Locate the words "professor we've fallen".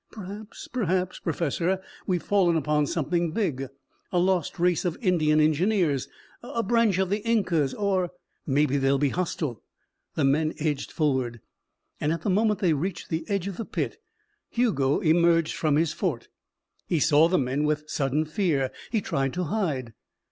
1.19-2.57